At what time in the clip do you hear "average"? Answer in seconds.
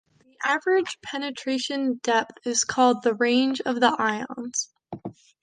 0.43-0.97